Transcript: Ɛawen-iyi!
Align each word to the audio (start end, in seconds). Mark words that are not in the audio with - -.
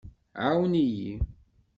Ɛawen-iyi! 0.43 1.11